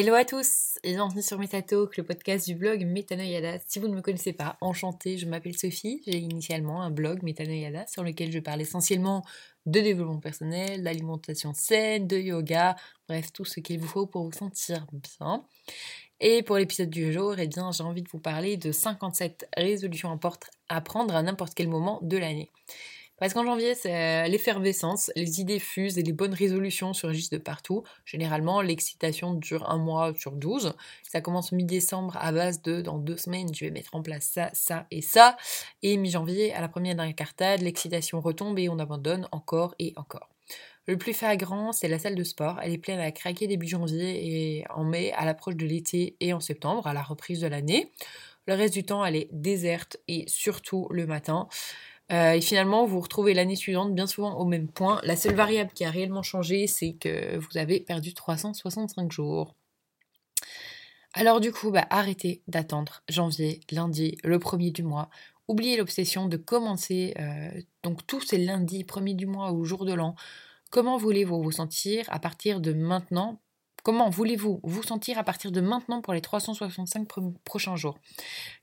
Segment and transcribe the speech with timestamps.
[0.00, 3.58] Hello à tous et bienvenue sur MetaTalk, le podcast du blog Metanoyada.
[3.66, 6.04] Si vous ne me connaissez pas, enchantée, je m'appelle Sophie.
[6.06, 9.24] J'ai initialement un blog Metanoyada sur lequel je parle essentiellement
[9.66, 12.76] de développement personnel, d'alimentation saine, de yoga,
[13.08, 14.86] bref, tout ce qu'il vous faut pour vous sentir
[15.18, 15.44] bien.
[16.20, 20.16] Et pour l'épisode du jour, eh bien, j'ai envie de vous parler de 57 résolutions
[20.68, 22.52] à prendre à n'importe quel moment de l'année.
[23.18, 27.38] Parce qu'en janvier, c'est euh, l'effervescence, les idées fusent et les bonnes résolutions surgissent de
[27.38, 27.82] partout.
[28.04, 30.74] Généralement, l'excitation dure un mois sur 12.
[31.02, 34.50] Ça commence mi-décembre à base de dans deux semaines, je vais mettre en place ça,
[34.52, 35.36] ça et ça.
[35.82, 40.28] Et mi-janvier, à la première d'un cartade, l'excitation retombe et on abandonne encore et encore.
[40.86, 42.58] Le plus flagrant, c'est la salle de sport.
[42.62, 46.32] Elle est pleine à craquer début janvier et en mai, à l'approche de l'été et
[46.32, 47.92] en septembre, à la reprise de l'année.
[48.46, 51.48] Le reste du temps, elle est déserte et surtout le matin.
[52.10, 55.00] Euh, et finalement, vous vous retrouvez l'année suivante bien souvent au même point.
[55.04, 59.54] La seule variable qui a réellement changé, c'est que vous avez perdu 365 jours.
[61.14, 65.10] Alors du coup, bah, arrêtez d'attendre janvier, lundi, le premier du mois.
[65.48, 69.94] Oubliez l'obsession de commencer euh, donc tous ces lundis, premier du mois ou jour de
[69.94, 70.14] l'an.
[70.70, 73.40] Comment voulez-vous vous sentir à partir de maintenant
[73.88, 77.08] Comment voulez-vous vous sentir à partir de maintenant pour les 365
[77.42, 77.98] prochains jours?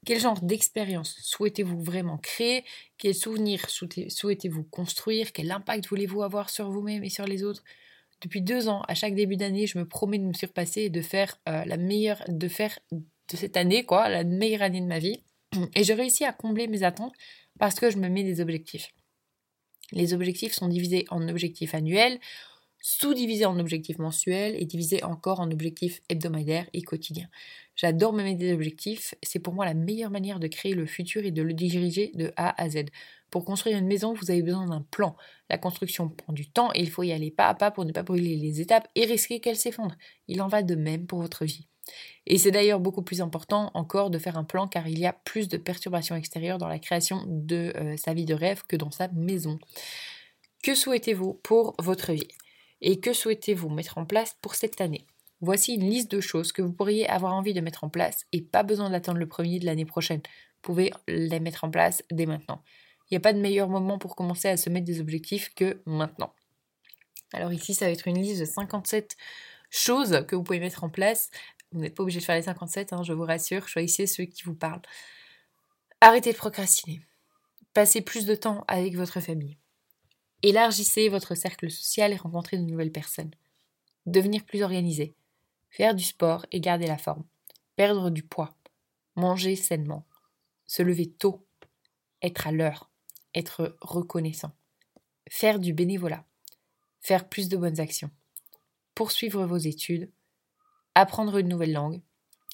[0.06, 2.64] Quel genre d'expérience souhaitez-vous vraiment créer?
[3.00, 5.34] Quels souvenirs souhaitez-vous construire?
[5.34, 7.64] Quel impact voulez-vous avoir sur vous-même et sur les autres?
[8.22, 11.02] Depuis deux ans, à chaque début d'année, je me promets de me surpasser et de
[11.02, 15.00] faire euh, la meilleure, de faire de cette année quoi, la meilleure année de ma
[15.00, 15.24] vie.
[15.74, 17.16] Et je réussis à combler mes attentes
[17.58, 18.92] parce que je me mets des objectifs.
[19.92, 22.20] Les objectifs sont divisés en objectifs annuels,
[22.88, 27.28] sous-divisé en objectifs mensuels et divisé encore en objectifs hebdomadaires et quotidiens.
[27.76, 31.26] J'adore me mettre des objectifs, c'est pour moi la meilleure manière de créer le futur
[31.26, 32.86] et de le diriger de A à Z.
[33.32, 35.16] Pour construire une maison, vous avez besoin d'un plan.
[35.50, 37.92] La construction prend du temps et il faut y aller pas à pas pour ne
[37.92, 39.96] pas brûler les étapes et risquer qu'elle s'effondre.
[40.28, 41.68] Il en va de même pour votre vie.
[42.28, 45.14] Et c'est d'ailleurs beaucoup plus important encore de faire un plan car il y a
[45.14, 48.92] plus de perturbations extérieures dans la création de euh, sa vie de rêve que dans
[48.92, 49.58] sa maison.
[50.62, 52.28] Que souhaitez-vous pour votre vie?
[52.86, 55.08] Et que souhaitez-vous mettre en place pour cette année?
[55.42, 58.42] Voici une liste de choses que vous pourriez avoir envie de mettre en place et
[58.42, 60.22] pas besoin d'attendre le premier de l'année prochaine.
[60.22, 62.64] Vous pouvez les mettre en place dès maintenant.
[63.10, 65.82] Il n'y a pas de meilleur moment pour commencer à se mettre des objectifs que
[65.88, 66.32] maintenant.
[67.34, 69.18] Alors ici, ça va être une liste de 57
[69.72, 71.32] choses que vous pouvez mettre en place.
[71.72, 74.44] Vous n'êtes pas obligé de faire les 57, hein, je vous rassure, choisissez ceux qui
[74.44, 74.82] vous parlent.
[76.02, 77.02] Arrêtez de procrastiner.
[77.74, 79.58] Passez plus de temps avec votre famille.
[80.44, 83.32] Élargissez votre cercle social et rencontrez de nouvelles personnes.
[84.06, 85.16] Devenir plus organisé.
[85.70, 87.26] Faire du sport et garder la forme.
[87.76, 88.56] Perdre du poids.
[89.16, 90.06] Manger sainement.
[90.68, 91.46] Se lever tôt.
[92.22, 92.92] Être à l'heure.
[93.34, 94.52] Être reconnaissant.
[95.30, 96.26] Faire du bénévolat.
[97.02, 98.12] Faire plus de bonnes actions.
[98.94, 100.12] Poursuivre vos études.
[100.94, 102.02] Apprendre une nouvelle langue.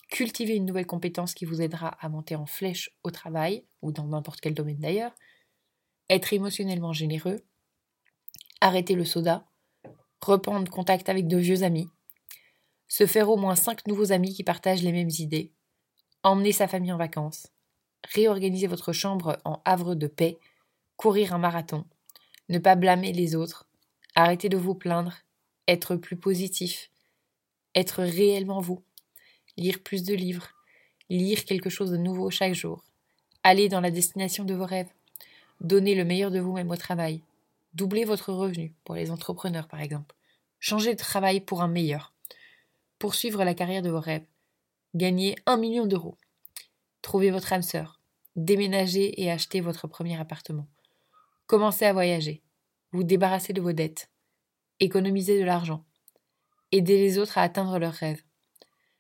[0.09, 4.07] Cultiver une nouvelle compétence qui vous aidera à monter en flèche au travail ou dans
[4.07, 5.13] n'importe quel domaine d'ailleurs.
[6.09, 7.45] Être émotionnellement généreux
[8.61, 9.45] arrêter le soda,
[10.21, 11.89] reprendre contact avec de vieux amis,
[12.87, 15.51] se faire au moins cinq nouveaux amis qui partagent les mêmes idées,
[16.23, 17.47] emmener sa famille en vacances,
[18.13, 20.39] réorganiser votre chambre en havre de paix,
[20.95, 21.85] courir un marathon,
[22.49, 23.67] ne pas blâmer les autres,
[24.13, 25.17] arrêter de vous plaindre,
[25.67, 26.91] être plus positif,
[27.73, 28.83] être réellement vous,
[29.57, 30.49] lire plus de livres,
[31.09, 32.83] lire quelque chose de nouveau chaque jour,
[33.43, 34.91] aller dans la destination de vos rêves,
[35.61, 37.21] donner le meilleur de vous-même au travail,
[37.73, 40.15] Doublez votre revenu, pour les entrepreneurs par exemple.
[40.59, 42.13] Changez de travail pour un meilleur.
[42.99, 44.25] Poursuivre la carrière de vos rêves.
[44.93, 46.17] Gagner un million d'euros.
[47.01, 47.99] Trouvez votre âme sœur.
[48.35, 50.67] Déménager et acheter votre premier appartement.
[51.47, 52.41] Commencez à voyager.
[52.91, 54.09] Vous débarrasser de vos dettes.
[54.79, 55.83] Économiser de l'argent.
[56.71, 58.23] Aider les autres à atteindre leurs rêves.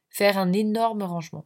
[0.09, 1.45] Faire un énorme rangement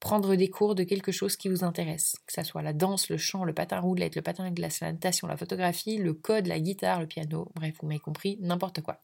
[0.00, 3.16] prendre des cours de quelque chose qui vous intéresse, que ce soit la danse, le
[3.16, 7.00] chant, le patin roulette, le patin glace, la natation, la photographie, le code, la guitare,
[7.00, 9.02] le piano, bref, vous m'avez compris, n'importe quoi.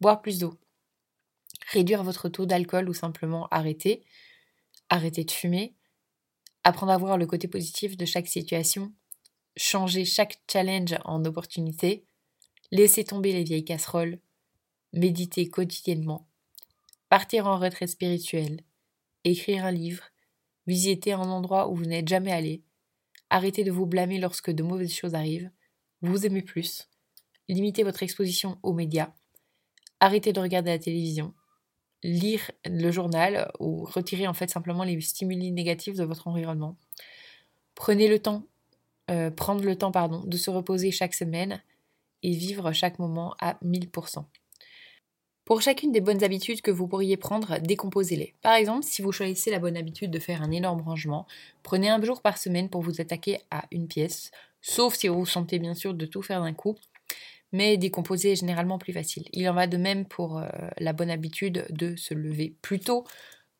[0.00, 0.58] Boire plus d'eau.
[1.72, 4.04] Réduire votre taux d'alcool ou simplement arrêter.
[4.88, 5.74] Arrêter de fumer.
[6.64, 8.92] Apprendre à voir le côté positif de chaque situation.
[9.56, 12.04] Changer chaque challenge en opportunité.
[12.72, 14.18] Laisser tomber les vieilles casseroles.
[14.92, 16.28] Méditer quotidiennement.
[17.08, 18.60] Partir en retraite spirituelle
[19.30, 20.04] écrire un livre,
[20.66, 22.62] visiter un endroit où vous n'êtes jamais allé,
[23.30, 25.50] arrêter de vous blâmer lorsque de mauvaises choses arrivent,
[26.02, 26.88] vous aimez plus,
[27.48, 29.12] limiter votre exposition aux médias,
[30.00, 31.34] arrêter de regarder la télévision,
[32.02, 36.76] lire le journal ou retirer en fait simplement les stimuli négatifs de votre environnement.
[37.74, 38.44] Prenez le temps,
[39.10, 41.62] euh, prendre le temps pardon, de se reposer chaque semaine
[42.22, 44.24] et vivre chaque moment à 1000%.
[45.46, 48.34] Pour chacune des bonnes habitudes que vous pourriez prendre, décomposez-les.
[48.42, 51.24] Par exemple, si vous choisissez la bonne habitude de faire un énorme rangement,
[51.62, 55.24] prenez un jour par semaine pour vous attaquer à une pièce, sauf si vous vous
[55.24, 56.74] sentez bien sûr de tout faire d'un coup,
[57.52, 59.22] mais décomposer est généralement plus facile.
[59.32, 60.48] Il en va de même pour euh,
[60.78, 63.04] la bonne habitude de se lever plus tôt.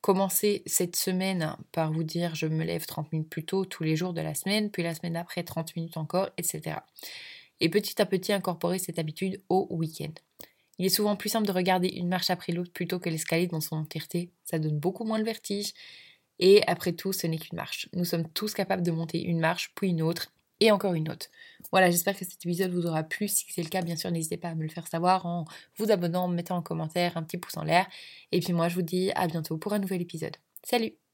[0.00, 3.94] Commencez cette semaine par vous dire je me lève 30 minutes plus tôt tous les
[3.94, 6.78] jours de la semaine, puis la semaine d'après 30 minutes encore, etc.
[7.60, 10.12] Et petit à petit incorporer cette habitude au week-end.
[10.78, 13.60] Il est souvent plus simple de regarder une marche après l'autre plutôt que l'escalier dans
[13.60, 14.30] son entièreté.
[14.44, 15.72] Ça donne beaucoup moins le vertige.
[16.38, 17.88] Et après tout, ce n'est qu'une marche.
[17.94, 21.26] Nous sommes tous capables de monter une marche, puis une autre, et encore une autre.
[21.70, 23.28] Voilà, j'espère que cet épisode vous aura plu.
[23.28, 25.46] Si c'est le cas, bien sûr, n'hésitez pas à me le faire savoir en
[25.76, 27.86] vous abonnant, en me mettant en commentaire un petit pouce en l'air.
[28.32, 30.36] Et puis moi, je vous dis à bientôt pour un nouvel épisode.
[30.62, 31.05] Salut